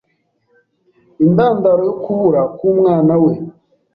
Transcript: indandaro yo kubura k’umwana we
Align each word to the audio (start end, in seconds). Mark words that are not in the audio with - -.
indandaro 1.25 1.81
yo 1.89 1.93
kubura 2.03 2.41
k’umwana 2.55 3.13
we 3.23 3.33